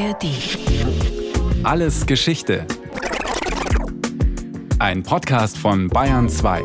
[0.00, 0.24] ARD.
[1.62, 2.66] Alles Geschichte.
[4.78, 6.62] Ein Podcast von Bayern 2.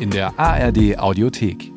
[0.00, 1.72] In der ARD Audiothek.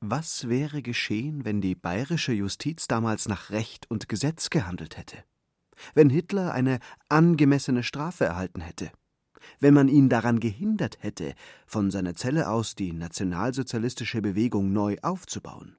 [0.00, 5.24] Was wäre geschehen, wenn die bayerische Justiz damals nach Recht und Gesetz gehandelt hätte?
[5.94, 6.78] Wenn Hitler eine
[7.08, 8.90] angemessene Strafe erhalten hätte?
[9.60, 11.32] Wenn man ihn daran gehindert hätte,
[11.66, 15.78] von seiner Zelle aus die nationalsozialistische Bewegung neu aufzubauen?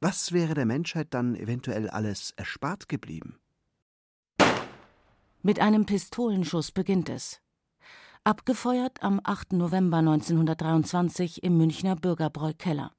[0.00, 3.40] Was wäre der Menschheit dann eventuell alles erspart geblieben?
[5.42, 7.40] Mit einem Pistolenschuss beginnt es.
[8.22, 9.54] Abgefeuert am 8.
[9.54, 12.92] November 1923 im Münchner Bürgerbräu-Keller.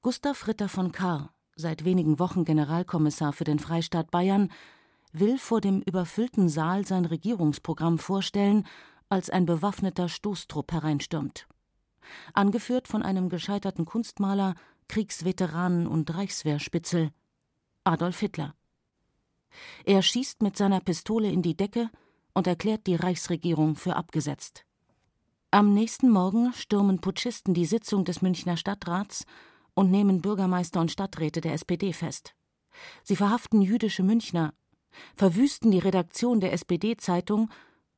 [0.00, 4.52] Gustav Ritter von Kahr, seit wenigen Wochen Generalkommissar für den Freistaat Bayern,
[5.12, 8.64] will vor dem überfüllten Saal sein Regierungsprogramm vorstellen,
[9.08, 11.48] als ein bewaffneter Stoßtrupp hereinstürmt.
[12.32, 14.54] Angeführt von einem gescheiterten Kunstmaler,
[14.90, 17.12] Kriegsveteranen und Reichswehrspitzel
[17.84, 18.56] Adolf Hitler.
[19.84, 21.90] Er schießt mit seiner Pistole in die Decke
[22.34, 24.64] und erklärt die Reichsregierung für abgesetzt.
[25.52, 29.26] Am nächsten Morgen stürmen Putschisten die Sitzung des Münchner Stadtrats
[29.74, 32.34] und nehmen Bürgermeister und Stadträte der SPD fest.
[33.04, 34.54] Sie verhaften jüdische Münchner,
[35.14, 37.48] verwüsten die Redaktion der SPD-Zeitung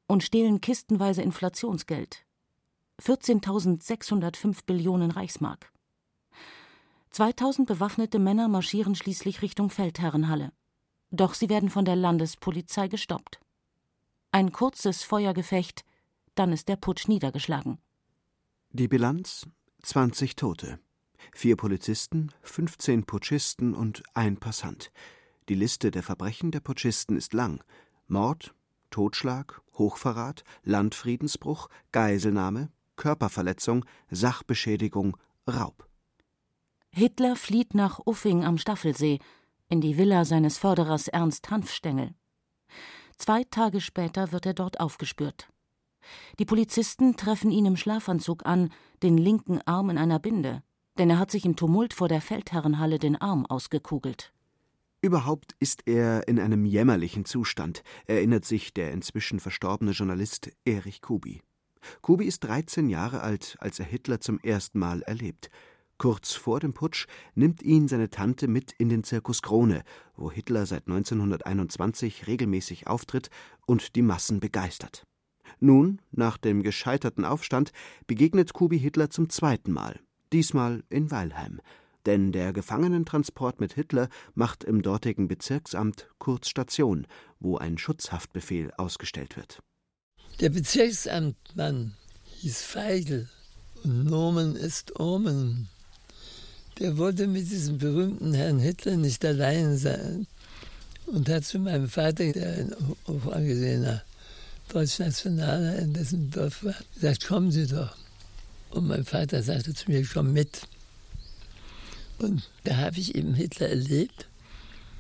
[0.09, 2.27] und stehlen kistenweise Inflationsgeld.
[3.01, 5.73] 14.605 Billionen Reichsmark.
[7.13, 10.53] 2000 bewaffnete Männer marschieren schließlich Richtung Feldherrenhalle.
[11.11, 13.39] Doch sie werden von der Landespolizei gestoppt.
[14.31, 15.85] Ein kurzes Feuergefecht,
[16.35, 17.79] dann ist der Putsch niedergeschlagen.
[18.71, 19.47] Die Bilanz:
[19.83, 20.79] 20 Tote.
[21.35, 24.91] Vier Polizisten, 15 Putschisten und ein Passant.
[25.51, 27.63] Die Liste der Verbrechen der Putschisten ist lang:
[28.09, 28.55] Mord,
[28.89, 35.87] Totschlag, Hochverrat, Landfriedensbruch, Geiselnahme, Körperverletzung, Sachbeschädigung, Raub.
[36.95, 39.19] Hitler flieht nach Uffing am Staffelsee,
[39.69, 42.15] in die Villa seines Förderers Ernst Hanfstengel.
[43.17, 45.49] Zwei Tage später wird er dort aufgespürt.
[46.39, 48.71] Die Polizisten treffen ihn im Schlafanzug an,
[49.03, 50.63] den linken Arm in einer Binde,
[50.99, 54.35] denn er hat sich im Tumult vor der Feldherrenhalle den Arm ausgekugelt.
[55.01, 61.41] Überhaupt ist er in einem jämmerlichen Zustand, erinnert sich der inzwischen verstorbene Journalist Erich Kubi.
[62.03, 65.51] Kubi ist 13 Jahre alt, als er Hitler zum ersten Mal erlebt.
[66.03, 69.85] Kurz vor dem Putsch nimmt ihn seine Tante mit in den Zirkus Krone,
[70.17, 73.31] wo Hitler seit 1921 regelmäßig auftritt
[73.67, 75.05] und die Massen begeistert.
[75.61, 77.71] Nun, nach dem gescheiterten Aufstand,
[78.09, 80.01] begegnet Kubi Hitler zum zweiten Mal,
[80.33, 81.61] diesmal in Weilheim.
[82.05, 87.07] Denn der Gefangenentransport mit Hitler macht im dortigen Bezirksamt kurz Station,
[87.39, 89.61] wo ein Schutzhaftbefehl ausgestellt wird.
[90.41, 91.95] Der Bezirksamtmann
[92.41, 93.29] hieß Feigl
[93.85, 95.69] und Nomen ist Omen
[96.79, 100.27] der wollte mit diesem berühmten Herrn Hitler nicht allein sein
[101.07, 102.75] und hat zu meinem Vater, der ein
[103.07, 104.03] hoch angesehener
[104.69, 107.95] Deutschnationaler in dessen Dorf war, gesagt, kommen Sie doch.
[108.71, 110.63] Und mein Vater sagte zu mir, komm mit.
[112.19, 114.27] Und da habe ich eben Hitler erlebt,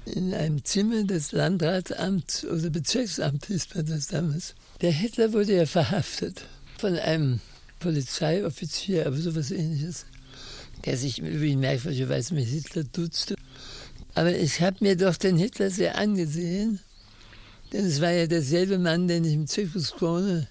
[0.04, 4.54] in einem Zimmer des Landratsamts oder Bezirksamts hieß man das damals.
[4.81, 6.44] Der Hitler wurde ja verhaftet
[6.78, 7.41] von einem
[7.78, 10.06] Polizeioffizier, aber sowas ähnliches
[10.84, 13.37] der sich übrigens merkwürdigerweise mit Hitler duzte.
[14.15, 16.81] Aber ich habe mir doch den Hitler sehr angesehen,
[17.72, 20.48] denn es war ja derselbe Mann, den ich im Zirkus Krone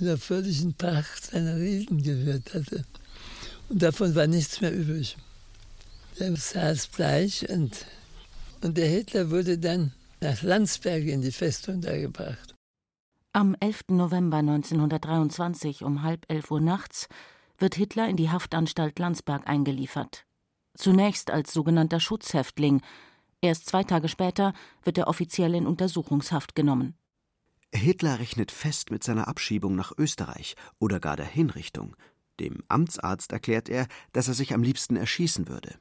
[0.00, 2.84] in der völligen Pracht seiner Reden gehört hatte.
[3.68, 5.16] Und davon war nichts mehr übrig.
[6.18, 7.86] Er saß bleich und,
[8.62, 12.54] und der Hitler wurde dann nach Landsberg in die Festung da gebracht.
[13.32, 13.86] Am 11.
[13.88, 17.08] November 1923 um halb elf Uhr nachts
[17.64, 20.26] wird Hitler in die Haftanstalt Landsberg eingeliefert.
[20.74, 22.82] Zunächst als sogenannter Schutzhäftling.
[23.40, 24.52] Erst zwei Tage später
[24.82, 26.94] wird er offiziell in Untersuchungshaft genommen.
[27.74, 31.96] Hitler rechnet fest mit seiner Abschiebung nach Österreich oder gar der Hinrichtung.
[32.38, 35.78] Dem Amtsarzt erklärt er, dass er sich am liebsten erschießen würde.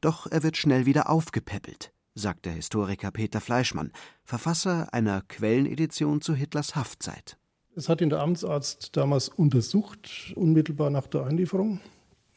[0.00, 3.92] Doch er wird schnell wieder aufgepäppelt, sagt der Historiker Peter Fleischmann,
[4.24, 7.36] Verfasser einer Quellenedition zu Hitlers Haftzeit.
[7.74, 11.80] Es hat ihn der Amtsarzt damals untersucht, unmittelbar nach der Einlieferung.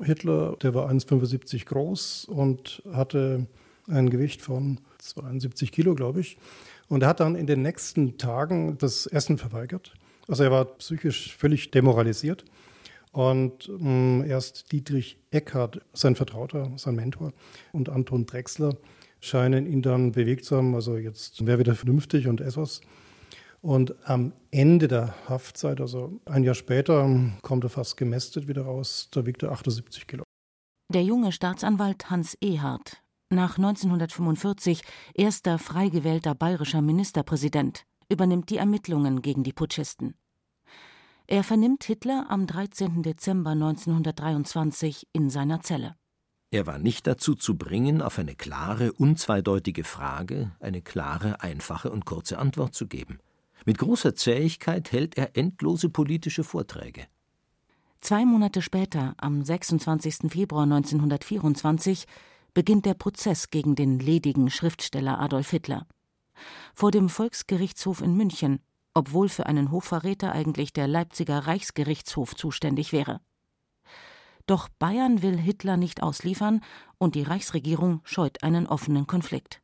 [0.01, 3.45] Hitler, der war 1,75 groß und hatte
[3.87, 6.37] ein Gewicht von 72 Kilo, glaube ich.
[6.87, 9.93] Und er hat dann in den nächsten Tagen das Essen verweigert.
[10.27, 12.45] Also er war psychisch völlig demoralisiert.
[13.11, 17.33] Und mh, hm, erst Dietrich Eckhardt, sein Vertrauter, sein Mentor,
[17.73, 18.77] und Anton Drexler
[19.19, 20.75] scheinen ihn dann bewegt zu haben.
[20.75, 22.81] Also jetzt wäre wieder vernünftig und ess
[23.65, 27.09] und am Ende der Haftzeit, also ein Jahr später,
[27.41, 29.09] kommt er fast gemästet wieder raus.
[29.09, 30.23] Da wiegt er 78 Kilo.
[30.93, 33.01] Der junge Staatsanwalt Hans Ehart,
[33.31, 34.83] nach 1945
[35.15, 40.13] erster frei gewählter bayerischer Ministerpräsident, übernimmt die Ermittlungen gegen die Putschisten.
[41.25, 43.01] Er vernimmt Hitler am 13.
[43.01, 45.95] Dezember 1923 in seiner Zelle.
[46.51, 52.05] Er war nicht dazu zu bringen, auf eine klare, unzweideutige Frage eine klare, einfache und
[52.05, 53.17] kurze Antwort zu geben.
[53.63, 57.07] Mit großer Zähigkeit hält er endlose politische Vorträge.
[58.01, 60.29] Zwei Monate später, am 26.
[60.29, 62.05] Februar 1924,
[62.53, 65.87] beginnt der Prozess gegen den ledigen Schriftsteller Adolf Hitler.
[66.73, 68.59] Vor dem Volksgerichtshof in München,
[68.93, 73.21] obwohl für einen Hochverräter eigentlich der Leipziger Reichsgerichtshof zuständig wäre.
[74.45, 76.61] Doch Bayern will Hitler nicht ausliefern
[76.97, 79.61] und die Reichsregierung scheut einen offenen Konflikt.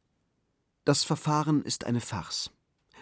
[0.84, 2.52] Das Verfahren ist eine Farce.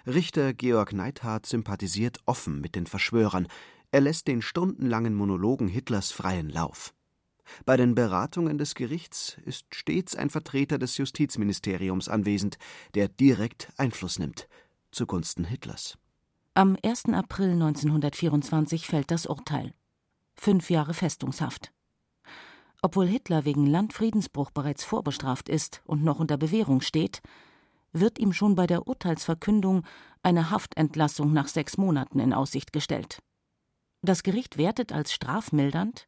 [0.06, 3.48] Richter Georg Neithardt sympathisiert offen mit den Verschwörern.
[3.92, 6.94] Er lässt den stundenlangen Monologen Hitlers freien Lauf.
[7.66, 12.58] Bei den Beratungen des Gerichts ist stets ein Vertreter des Justizministeriums anwesend,
[12.94, 14.48] der direkt Einfluss nimmt
[14.92, 15.98] zugunsten Hitlers.
[16.54, 17.06] Am 1.
[17.14, 19.74] April 1924 fällt das Urteil.
[20.36, 21.72] Fünf Jahre Festungshaft.
[22.82, 27.22] Obwohl Hitler wegen Landfriedensbruch bereits vorbestraft ist und noch unter Bewährung steht,
[27.92, 29.86] wird ihm schon bei der Urteilsverkündung
[30.24, 33.20] eine Haftentlassung nach sechs Monaten in Aussicht gestellt.
[34.02, 36.08] Das Gericht wertet als strafmildernd,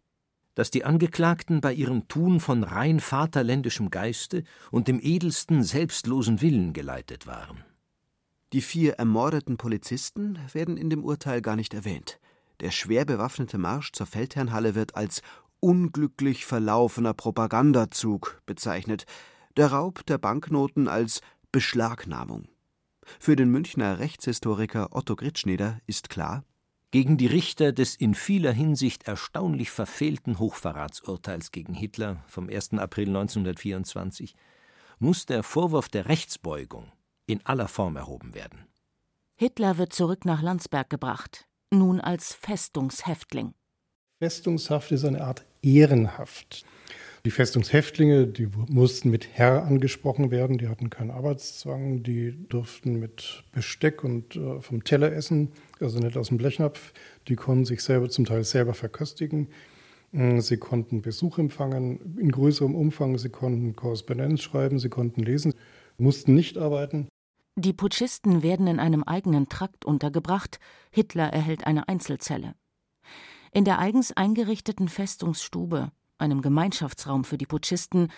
[0.56, 6.74] dass die Angeklagten bei ihrem Tun von rein vaterländischem Geiste und dem edelsten selbstlosen Willen
[6.74, 7.64] geleitet waren.
[8.54, 12.20] Die vier ermordeten Polizisten werden in dem Urteil gar nicht erwähnt.
[12.60, 15.22] Der schwer bewaffnete Marsch zur Feldherrnhalle wird als
[15.62, 19.06] unglücklich verlaufener Propagandazug bezeichnet,
[19.56, 21.22] der Raub der Banknoten als
[21.52, 22.48] Beschlagnahmung.
[23.20, 26.46] Für den Münchner Rechtshistoriker Otto Gritschneder ist klar,
[26.92, 32.74] gegen die Richter des in vieler Hinsicht erstaunlich verfehlten Hochverratsurteils gegen Hitler vom 1.
[32.74, 34.36] April 1924
[35.00, 36.92] muss der Vorwurf der Rechtsbeugung
[37.28, 38.68] in aller Form erhoben werden.
[39.36, 43.54] Hitler wird zurück nach Landsberg gebracht, nun als Festungshäftling.
[44.20, 46.66] Festungshaft ist eine Art Ehrenhaft.
[47.24, 53.44] Die Festungshäftlinge, die mussten mit Herr angesprochen werden, die hatten keinen Arbeitszwang, die durften mit
[53.52, 56.94] Besteck und äh, vom Teller essen, also nicht aus dem Blechnapf.
[57.28, 59.50] Die konnten sich selber zum Teil selber verköstigen.
[60.14, 65.54] Mm, sie konnten Besuch empfangen in größerem Umfang, sie konnten Korrespondenz schreiben, sie konnten lesen,
[66.00, 67.08] mussten nicht arbeiten.
[67.56, 70.60] Die Putschisten werden in einem eigenen Trakt untergebracht,
[70.90, 72.56] Hitler erhält eine Einzelzelle.
[73.52, 75.92] In der eigens eingerichteten Festungsstube
[76.22, 78.12] einem Gemeinschaftsraum für die Putschisten,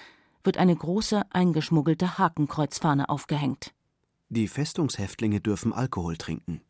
[0.44, 3.74] wird eine große eingeschmuggelte Hakenkreuzfahne aufgehängt.
[4.30, 6.62] Die Festungshäftlinge dürfen Alkohol trinken.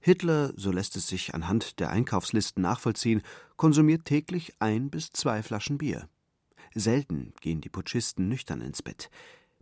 [0.00, 3.22] Hitler, so lässt es sich anhand der Einkaufslisten nachvollziehen,
[3.56, 6.08] konsumiert täglich ein bis zwei Flaschen Bier.
[6.74, 9.10] Selten gehen die Putschisten nüchtern ins Bett.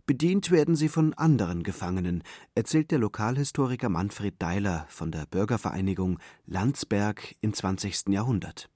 [0.05, 2.23] Bedient werden sie von anderen Gefangenen,
[2.55, 8.09] erzählt der Lokalhistoriker Manfred Deiler von der Bürgervereinigung Landsberg im 20.
[8.09, 8.69] Jahrhundert.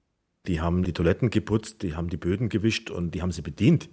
[0.46, 3.88] Die haben die Toiletten geputzt, die haben die Böden gewischt und die haben sie bedient.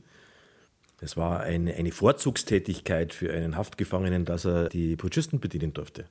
[0.97, 6.05] Das war eine, eine Vorzugstätigkeit für einen Haftgefangenen, dass er die Putschisten bedienen durfte.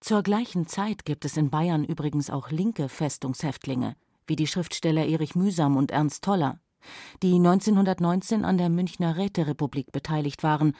[0.00, 3.96] Zur gleichen Zeit gibt es in Bayern übrigens auch linke Festungshäftlinge,
[4.26, 6.58] wie die Schriftsteller Erich Mühsam und Ernst Toller,
[7.22, 10.74] die 1919 an der Münchner Räterepublik beteiligt waren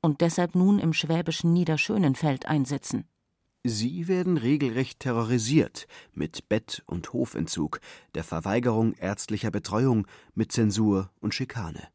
[0.00, 3.04] und deshalb nun im schwäbischen Niederschönenfeld einsitzen.
[3.62, 7.80] Sie werden regelrecht terrorisiert mit Bett- und Hofentzug,
[8.14, 11.88] der Verweigerung ärztlicher Betreuung, mit Zensur und Schikane.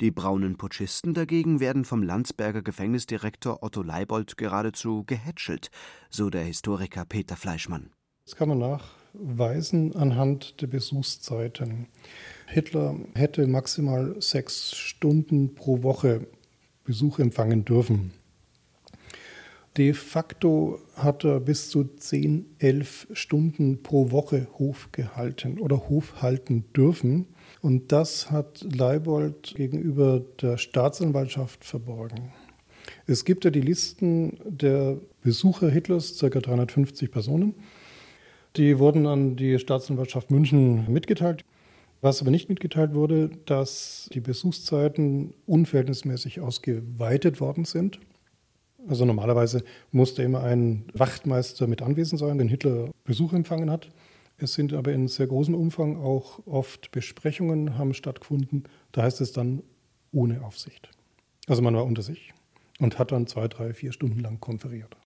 [0.00, 5.70] Die braunen Putschisten dagegen werden vom Landsberger Gefängnisdirektor Otto Leibold geradezu gehätschelt,
[6.08, 7.90] so der Historiker Peter Fleischmann.
[8.24, 11.88] Das kann man nachweisen anhand der Besuchszeiten.
[12.46, 16.28] Hitler hätte maximal sechs Stunden pro Woche
[16.84, 18.12] Besuch empfangen dürfen.
[19.78, 26.20] De facto hat er bis zu 10, 11 Stunden pro Woche Hof gehalten oder Hof
[26.20, 27.26] halten dürfen.
[27.62, 32.32] Und das hat Leibold gegenüber der Staatsanwaltschaft verborgen.
[33.06, 36.28] Es gibt ja die Listen der Besucher Hitlers, ca.
[36.28, 37.54] 350 Personen.
[38.56, 41.46] Die wurden an die Staatsanwaltschaft München mitgeteilt.
[42.02, 48.00] Was aber nicht mitgeteilt wurde, dass die Besuchszeiten unverhältnismäßig ausgeweitet worden sind.
[48.88, 53.90] Also normalerweise musste immer ein Wachtmeister mit anwesend sein, wenn Hitler Besuch empfangen hat.
[54.38, 58.64] Es sind aber in sehr großem Umfang auch oft Besprechungen haben stattgefunden.
[58.90, 59.62] Da heißt es dann
[60.10, 60.90] ohne Aufsicht.
[61.46, 62.32] Also man war unter sich
[62.80, 64.96] und hat dann zwei, drei, vier Stunden lang konferiert.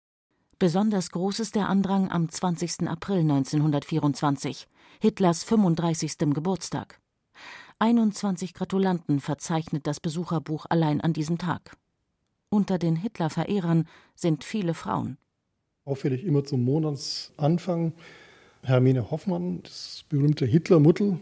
[0.59, 2.89] Besonders groß ist der Andrang am 20.
[2.89, 4.69] April 1924,
[5.03, 6.19] Hitlers 35.
[6.33, 6.99] Geburtstag.
[7.79, 11.77] 21 Gratulanten verzeichnet das Besucherbuch allein an diesem Tag.
[12.49, 15.19] Unter den Hitler-Verehrern sind viele Frauen.
[15.85, 17.93] Auffällig immer zum Monatsanfang
[18.63, 21.19] Hermine Hoffmann, das berühmte Hitler-Muttel,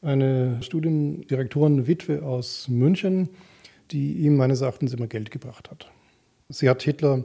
[0.00, 3.28] eine Studiendirektorenwitwe aus München,
[3.90, 5.90] die ihm meines Erachtens immer Geld gebracht hat.
[6.48, 7.24] Sie hat Hitler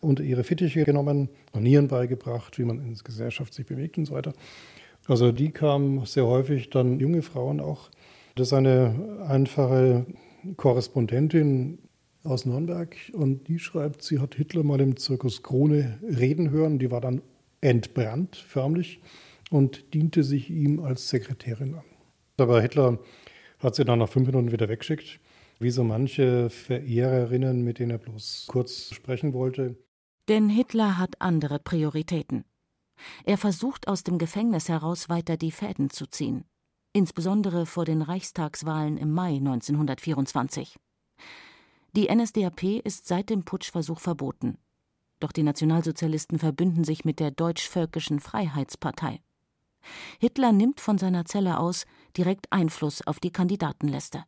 [0.00, 4.14] unter ihre Fittiche genommen, Manieren beigebracht, wie man in der Gesellschaft sich bewegt und so
[4.14, 4.32] weiter.
[5.06, 7.90] Also die kamen sehr häufig, dann junge Frauen auch.
[8.34, 10.06] Das ist eine einfache
[10.56, 11.78] Korrespondentin
[12.24, 16.78] aus Nürnberg und die schreibt, sie hat Hitler mal im Zirkus Krone reden hören.
[16.78, 17.22] Die war dann
[17.60, 19.00] entbrannt, förmlich,
[19.50, 21.84] und diente sich ihm als Sekretärin an.
[22.38, 22.98] Aber Hitler
[23.58, 25.20] hat sie dann nach fünf Minuten wieder weggeschickt,
[25.60, 29.76] wie so manche Verehrerinnen, mit denen er bloß kurz sprechen wollte.
[30.28, 32.44] Denn Hitler hat andere Prioritäten.
[33.24, 36.44] Er versucht aus dem Gefängnis heraus weiter die Fäden zu ziehen,
[36.92, 40.76] insbesondere vor den Reichstagswahlen im Mai 1924.
[41.94, 44.56] Die NSDAP ist seit dem Putschversuch verboten.
[45.20, 49.20] Doch die Nationalsozialisten verbünden sich mit der Deutsch-Völkischen Freiheitspartei.
[50.18, 51.84] Hitler nimmt von seiner Zelle aus
[52.16, 54.24] direkt Einfluss auf die Kandidatenliste.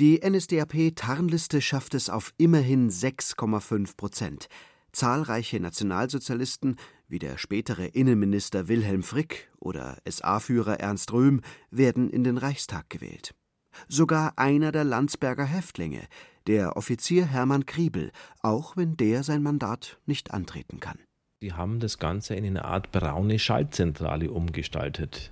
[0.00, 4.48] Die NSDAP-Tarnliste schafft es auf immerhin 6,5 Prozent.
[4.90, 12.36] Zahlreiche Nationalsozialisten, wie der spätere Innenminister Wilhelm Frick oder SA-Führer Ernst Röhm, werden in den
[12.36, 13.32] Reichstag gewählt.
[13.88, 16.08] Sogar einer der Landsberger Häftlinge,
[16.46, 18.12] der Offizier Hermann Kriebel,
[18.42, 20.98] auch wenn der sein Mandat nicht antreten kann.
[21.42, 25.30] Die haben das Ganze in eine Art braune Schaltzentrale umgestaltet.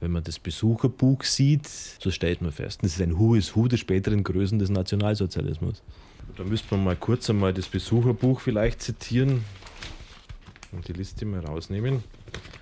[0.00, 3.68] Wenn man das Besucherbuch sieht, so stellt man fest, das ist ein Who is Who
[3.68, 5.82] der späteren Größen des Nationalsozialismus.
[6.36, 9.44] Da müsste man mal kurz einmal das Besucherbuch vielleicht zitieren
[10.72, 12.02] und die Liste mal rausnehmen.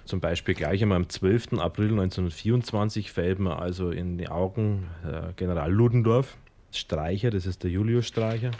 [0.04, 1.54] Zum Beispiel gleich einmal am 12.
[1.54, 6.36] April 1924 fällt mir also in die Augen äh, General Ludendorff,
[6.72, 8.50] Streicher, das ist der Julius Streicher,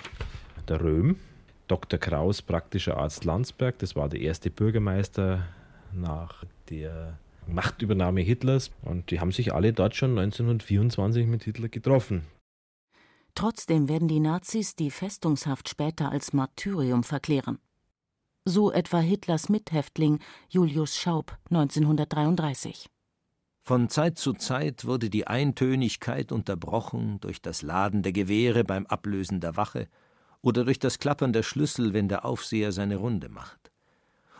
[0.68, 1.16] der Röhm,
[1.66, 1.98] Dr.
[1.98, 5.46] Kraus, praktischer Arzt Landsberg, das war der erste Bürgermeister
[5.92, 12.22] nach der Machtübernahme Hitlers und die haben sich alle dort schon 1924 mit Hitler getroffen.
[13.34, 17.58] Trotzdem werden die Nazis die Festungshaft später als Martyrium verklären.
[18.44, 22.88] So etwa Hitlers Mithäftling Julius Schaub 1933.
[23.68, 29.40] Von Zeit zu Zeit wurde die Eintönigkeit unterbrochen durch das Laden der Gewehre beim Ablösen
[29.40, 29.88] der Wache
[30.40, 33.70] oder durch das Klappern der Schlüssel, wenn der Aufseher seine Runde macht.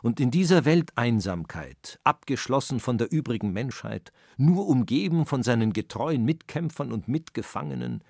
[0.01, 6.91] Und in dieser Welteinsamkeit, abgeschlossen von der übrigen Menschheit, nur umgeben von seinen getreuen Mitkämpfern
[6.91, 8.03] und Mitgefangenen,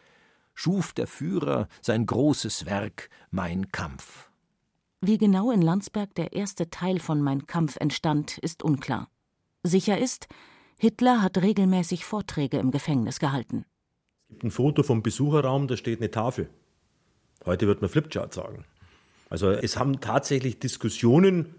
[0.55, 4.31] schuf der Führer sein großes Werk Mein Kampf.
[5.01, 9.09] Wie genau in Landsberg der erste Teil von Mein Kampf entstand, ist unklar.
[9.65, 10.29] Sicher ist,
[10.81, 13.65] Hitler hat regelmäßig Vorträge im Gefängnis gehalten.
[14.23, 16.49] Es gibt ein Foto vom Besucherraum, da steht eine Tafel.
[17.45, 18.65] Heute wird man Flipchart sagen.
[19.29, 21.55] Also es haben tatsächlich Diskussionen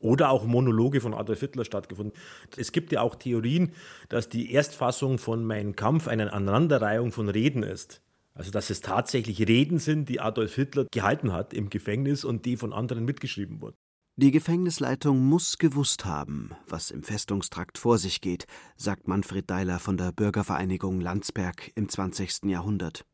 [0.00, 2.18] oder auch Monologe von Adolf Hitler stattgefunden.
[2.56, 3.72] Es gibt ja auch Theorien,
[4.08, 8.02] dass die Erstfassung von Mein Kampf eine Aneinanderreihung von Reden ist.
[8.34, 12.56] Also dass es tatsächlich Reden sind, die Adolf Hitler gehalten hat im Gefängnis und die
[12.56, 13.76] von anderen mitgeschrieben wurden.
[14.18, 18.46] Die Gefängnisleitung muss gewusst haben, was im Festungstrakt vor sich geht,
[18.78, 22.44] sagt Manfred Deiler von der Bürgervereinigung Landsberg im 20.
[22.44, 23.04] Jahrhundert.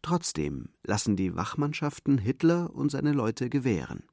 [0.00, 4.04] Trotzdem lassen die Wachmannschaften Hitler und seine Leute gewähren.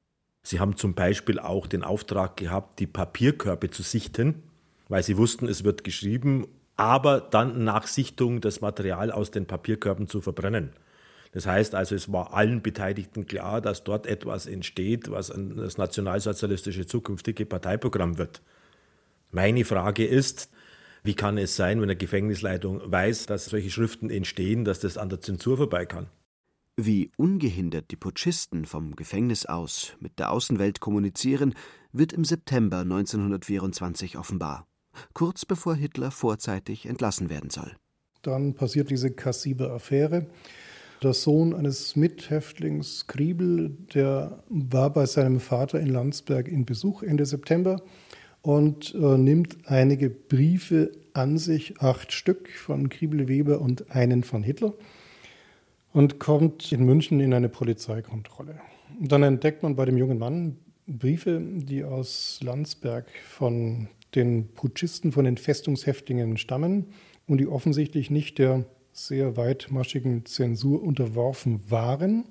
[0.43, 4.43] Sie haben zum Beispiel auch den Auftrag gehabt, die Papierkörbe zu sichten,
[4.89, 10.09] weil sie wussten, es wird geschrieben, aber dann nach Sichtung das Material aus den Papierkörben
[10.09, 10.73] zu verbrennen.
[11.31, 16.85] Das heißt also, es war allen Beteiligten klar, dass dort etwas entsteht, was das nationalsozialistische
[16.85, 18.41] zukünftige Parteiprogramm wird.
[19.31, 20.49] Meine Frage ist,
[21.03, 25.09] wie kann es sein, wenn eine Gefängnisleitung weiß, dass solche Schriften entstehen, dass das an
[25.09, 26.07] der Zensur vorbei kann?
[26.75, 31.55] Wie ungehindert die Putschisten vom Gefängnis aus mit der Außenwelt kommunizieren,
[31.91, 34.67] wird im September 1924 offenbar,
[35.13, 37.75] kurz bevor Hitler vorzeitig entlassen werden soll.
[38.21, 40.27] Dann passiert diese kassibe Affäre.
[41.03, 47.27] Der Sohn eines Mithäftlings Kriebel, der war bei seinem Vater in Landsberg in Besuch Ende
[47.27, 47.83] September
[48.41, 54.41] und äh, nimmt einige Briefe an sich, acht Stück von Kriebel Weber und einen von
[54.41, 54.73] Hitler
[55.93, 58.59] und kommt in München in eine Polizeikontrolle.
[58.99, 65.25] dann entdeckt man bei dem jungen Mann Briefe, die aus Landsberg von den Putschisten, von
[65.25, 66.87] den Festungshäftlingen stammen
[67.27, 68.65] und die offensichtlich nicht der
[68.97, 72.25] sehr weitmaschigen Zensur unterworfen waren.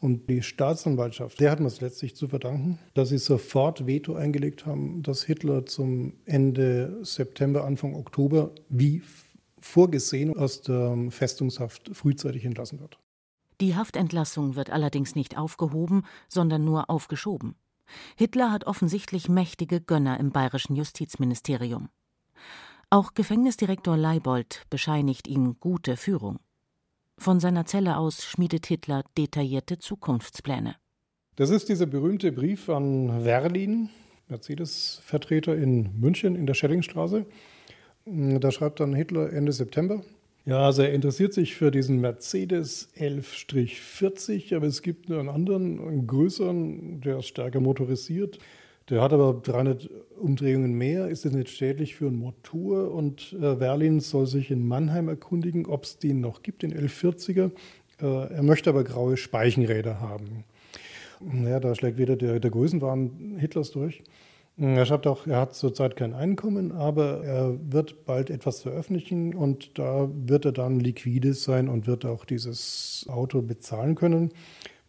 [0.00, 4.66] Und die Staatsanwaltschaft, der hat man es letztlich zu verdanken, dass sie sofort Veto eingelegt
[4.66, 9.02] haben, dass Hitler zum Ende September, Anfang Oktober, wie
[9.60, 12.98] vorgesehen, aus der Festungshaft frühzeitig entlassen wird.
[13.60, 17.54] Die Haftentlassung wird allerdings nicht aufgehoben, sondern nur aufgeschoben.
[18.16, 21.90] Hitler hat offensichtlich mächtige Gönner im bayerischen Justizministerium.
[22.92, 26.40] Auch Gefängnisdirektor Leibold bescheinigt ihm gute Führung.
[27.16, 30.74] Von seiner Zelle aus schmiedet Hitler detaillierte Zukunftspläne.
[31.36, 33.88] Das ist dieser berühmte Brief an Werlin,
[34.28, 37.24] Mercedes-Vertreter in München in der Schellingstraße.
[38.04, 40.02] Da schreibt dann Hitler Ende September.
[40.44, 46.06] Ja, also er interessiert sich für diesen Mercedes 11-40, aber es gibt einen anderen, einen
[46.06, 48.38] größeren, der ist stärker motorisiert.
[48.88, 53.60] Der hat aber 300 Umdrehungen mehr, ist das nicht schädlich für einen Motor und äh,
[53.60, 57.50] Werlin soll sich in Mannheim erkundigen, ob es den noch gibt, den 1140er.
[58.00, 60.44] Äh, er möchte aber graue Speichenräder haben.
[61.44, 64.02] Ja, da schlägt wieder der, der Größenwahn Hitlers durch.
[64.58, 69.78] Er schreibt auch, er hat zurzeit kein Einkommen, aber er wird bald etwas veröffentlichen und
[69.78, 74.30] da wird er dann liquide sein und wird auch dieses Auto bezahlen können.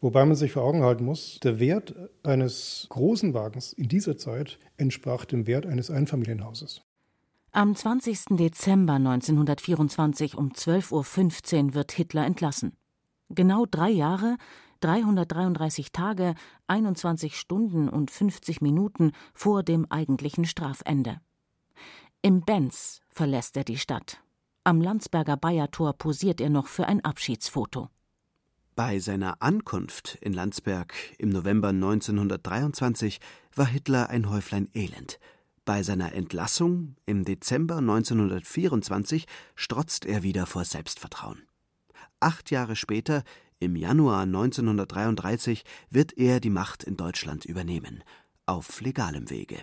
[0.04, 4.60] Wobei man sich vor Augen halten muss, der Wert eines großen Wagens in dieser Zeit
[4.76, 6.82] entsprach dem Wert eines Einfamilienhauses.
[7.54, 8.26] Am 20.
[8.32, 12.76] Dezember 1924 um 12.15 Uhr wird Hitler entlassen.
[13.30, 14.36] Genau drei Jahre
[14.82, 16.36] 333 Tage,
[16.68, 21.22] 21 Stunden und 50 Minuten vor dem eigentlichen Strafende.
[22.22, 24.22] Im Benz verlässt er die Stadt.
[24.66, 27.88] Am Landsberger Bayertor posiert er noch für ein Abschiedsfoto.
[28.76, 33.20] Bei seiner Ankunft in Landsberg im November 1923
[33.56, 35.20] war Hitler ein Häuflein Elend.
[35.64, 41.44] Bei seiner Entlassung im Dezember 1924 strotzt er wieder vor Selbstvertrauen.
[42.20, 43.24] Acht Jahre später
[43.60, 48.04] im Januar 1933 wird er die Macht in Deutschland übernehmen,
[48.48, 49.58] auf legalem Wege.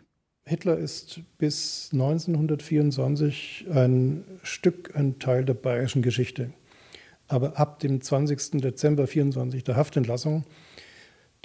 [0.45, 6.53] Hitler ist bis 1924 ein Stück, ein Teil der bayerischen Geschichte.
[7.31, 8.61] Aber ab dem 20.
[8.61, 10.45] Dezember 1924, der Haftentlassung,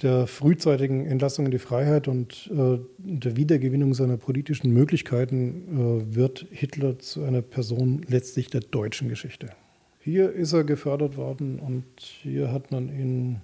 [0.02, 6.44] der frühzeitigen Entlassung in die Freiheit und äh, der Wiedergewinnung seiner politischen Möglichkeiten äh, wird
[6.50, 9.50] Hitler zu einer Person letztlich der deutschen Geschichte.
[10.00, 13.40] Hier ist er gefördert worden und hier hat man ihn,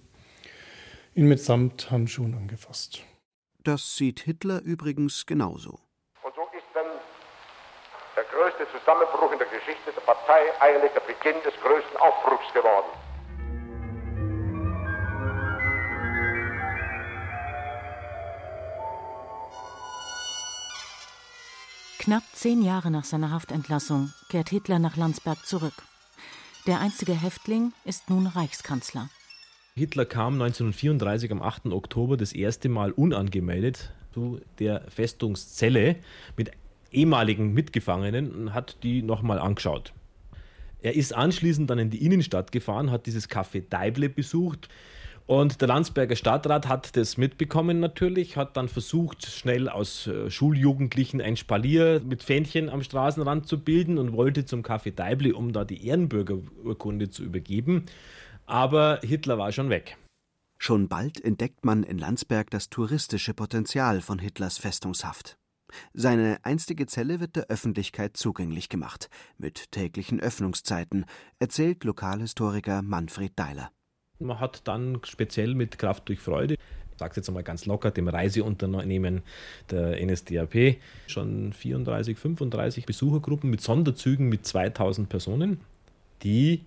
[1.14, 3.04] ihn mit Samthandschuhen angefasst.
[3.62, 5.78] Das sieht Hitler übrigens genauso.
[6.24, 6.86] Und so ist dann
[8.16, 12.90] der größte Zusammenbruch in der Geschichte der Partei eigentlich der Beginn des größten Aufbruchs geworden.
[22.00, 25.74] Knapp zehn Jahre nach seiner Haftentlassung kehrt Hitler nach Landsberg zurück.
[26.66, 29.08] Der einzige Häftling ist nun Reichskanzler.
[29.76, 31.66] Hitler kam 1934 am 8.
[31.66, 35.96] Oktober das erste Mal unangemeldet zu der Festungszelle
[36.36, 36.50] mit
[36.92, 39.92] ehemaligen Mitgefangenen und hat die nochmal angeschaut.
[40.82, 44.68] Er ist anschließend dann in die Innenstadt gefahren, hat dieses Café Deible besucht.
[45.26, 51.20] Und der Landsberger Stadtrat hat das mitbekommen natürlich, hat dann versucht, schnell aus äh, Schuljugendlichen
[51.20, 55.64] ein Spalier mit Fähnchen am Straßenrand zu bilden und wollte zum Café Deibli, um da
[55.64, 57.86] die Ehrenbürgerurkunde zu übergeben.
[58.46, 59.96] Aber Hitler war schon weg.
[60.58, 65.36] Schon bald entdeckt man in Landsberg das touristische Potenzial von Hitlers Festungshaft.
[65.94, 71.04] Seine einstige Zelle wird der Öffentlichkeit zugänglich gemacht, mit täglichen Öffnungszeiten,
[71.38, 73.70] erzählt Lokalhistoriker Manfred Deiler.
[74.18, 78.08] Man hat dann speziell mit Kraft durch Freude, ich sage jetzt einmal ganz locker, dem
[78.08, 79.22] Reiseunternehmen
[79.70, 85.60] der NSDAP, schon 34, 35 Besuchergruppen mit Sonderzügen mit 2000 Personen,
[86.22, 86.60] die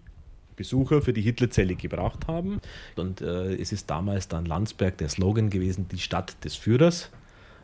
[0.56, 2.60] Besucher für die Hitlerzelle gebracht haben.
[2.96, 7.12] Und äh, es ist damals dann Landsberg der Slogan gewesen, die Stadt des Führers.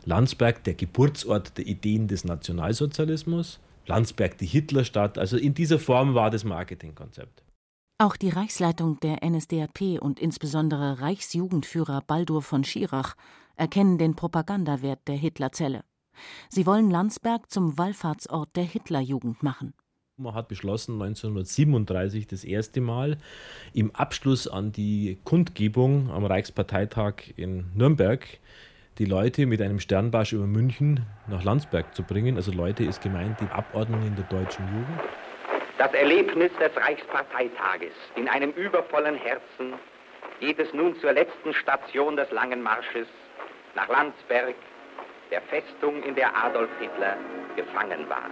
[0.04, 3.60] Landsberg der Geburtsort der Ideen des Nationalsozialismus.
[3.86, 5.18] Landsberg die Hitlerstadt.
[5.18, 7.42] Also in dieser Form war das Marketingkonzept.
[7.98, 13.14] Auch die Reichsleitung der NSDAP und insbesondere Reichsjugendführer Baldur von Schirach
[13.54, 15.84] erkennen den Propagandawert der Hitlerzelle.
[16.48, 19.74] Sie wollen Landsberg zum Wallfahrtsort der Hitlerjugend machen.
[20.16, 23.18] Man hat beschlossen, 1937 das erste Mal
[23.72, 28.26] im Abschluss an die Kundgebung am Reichsparteitag in Nürnberg
[28.98, 32.36] die Leute mit einem Sternbarsch über München nach Landsberg zu bringen.
[32.36, 35.00] Also Leute ist gemeint die Abordnung der deutschen Jugend.
[35.78, 39.74] Das Erlebnis des Reichsparteitages in einem übervollen Herzen
[40.40, 43.08] geht es nun zur letzten Station des langen Marsches
[43.74, 44.54] nach Landsberg,
[45.30, 47.16] der Festung, in der Adolf Hitler
[47.56, 48.30] gefangen war.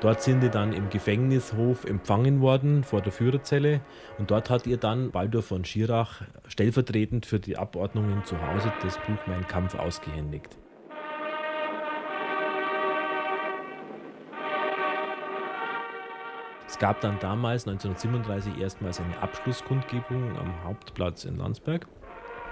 [0.00, 3.80] Dort sind die dann im Gefängnishof empfangen worden vor der Führerzelle
[4.18, 8.96] und dort hat ihr dann Baldur von Schirach stellvertretend für die Abordnungen zu Hause das
[8.98, 10.56] Buch Mein Kampf ausgehändigt.
[16.80, 21.86] gab dann damals 1937 erstmals eine Abschlusskundgebung am Hauptplatz in Landsberg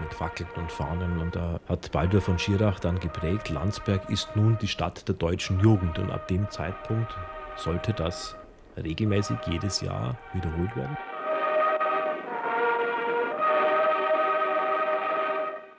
[0.00, 1.18] mit Fackeln und Fahnen.
[1.18, 5.58] Und da hat Baldur von Schirach dann geprägt, Landsberg ist nun die Stadt der deutschen
[5.60, 5.98] Jugend.
[5.98, 7.16] Und ab dem Zeitpunkt
[7.58, 8.36] sollte das
[8.76, 10.96] regelmäßig jedes Jahr wiederholt werden.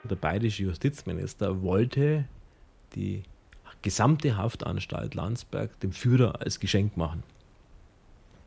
[0.04, 2.24] Der bayerische Justizminister wollte
[2.94, 3.22] die
[3.82, 7.22] gesamte Haftanstalt Landsberg dem Führer als Geschenk machen.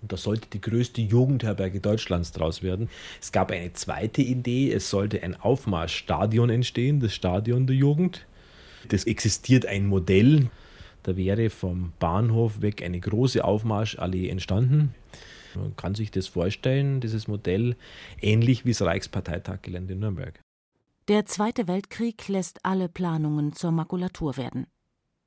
[0.02, 2.90] Und da sollte die größte Jugendherberge Deutschlands draus werden.
[3.22, 8.26] Es gab eine zweite Idee, es sollte ein Aufmarschstadion entstehen, das Stadion der Jugend.
[8.90, 10.50] Das existiert ein Modell.
[11.04, 14.96] Da wäre vom Bahnhof weg eine große Aufmarschallee entstanden.
[15.56, 17.76] Man kann sich das vorstellen, dieses Modell,
[18.22, 20.40] ähnlich wie das Reichsparteitaggelände in Nürnberg.
[21.10, 24.68] Der Zweite Weltkrieg lässt alle Planungen zur Makulatur werden.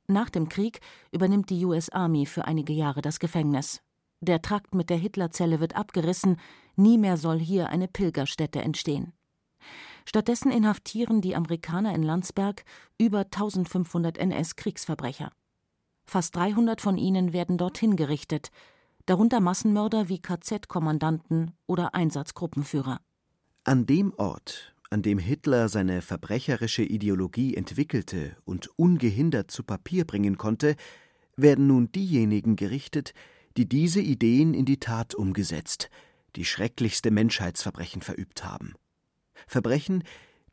[0.08, 0.80] Nach dem Krieg
[1.12, 3.82] übernimmt die US Army für einige Jahre das Gefängnis.
[4.20, 6.40] Der Trakt mit der Hitlerzelle wird abgerissen,
[6.76, 9.12] nie mehr soll hier eine Pilgerstätte entstehen.
[10.06, 12.64] Stattdessen inhaftieren die Amerikaner in Landsberg
[12.98, 15.32] über 1500 NS-Kriegsverbrecher.
[16.06, 18.50] Fast 300 von ihnen werden dorthin gerichtet,
[19.06, 23.00] darunter Massenmörder wie KZ-Kommandanten oder Einsatzgruppenführer.
[23.64, 30.38] An dem Ort, an dem Hitler seine verbrecherische Ideologie entwickelte und ungehindert zu Papier bringen
[30.38, 30.76] konnte,
[31.36, 33.12] werden nun diejenigen gerichtet,
[33.56, 35.90] die diese Ideen in die Tat umgesetzt,
[36.36, 38.74] die schrecklichste Menschheitsverbrechen verübt haben.
[39.46, 40.04] Verbrechen,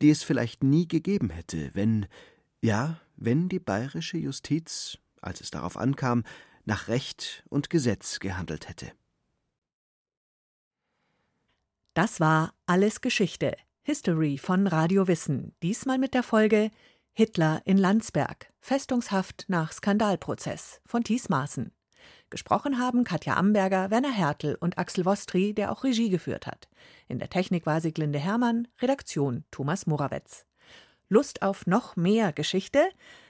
[0.02, 2.08] die es vielleicht nie gegeben hätte, wenn,
[2.62, 6.24] ja, wenn die bayerische Justiz, als es darauf ankam,
[6.66, 8.92] nach Recht und Gesetz gehandelt hätte.
[11.94, 16.72] Das war Alles Geschichte, History von Radio Wissen, diesmal mit der Folge
[17.14, 21.72] Hitler in Landsberg, Festungshaft nach Skandalprozess von Thies Maaßen.
[22.32, 26.68] Gesprochen haben Katja Amberger, Werner Hertel und Axel Wostri, der auch Regie geführt hat.
[27.08, 30.48] In der Technik war Sieglinde Hermann, Redaktion Thomas Morawetz.
[31.10, 32.84] Lust auf noch mehr Geschichte?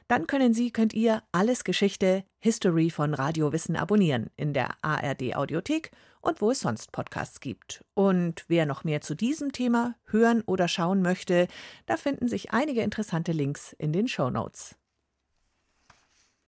[0.07, 5.35] Dann können Sie, könnt ihr alles Geschichte, History von Radio Wissen abonnieren in der ARD
[5.35, 7.83] Audiothek und wo es sonst Podcasts gibt.
[7.93, 11.47] Und wer noch mehr zu diesem Thema hören oder schauen möchte,
[11.85, 14.75] da finden sich einige interessante Links in den Show Notes.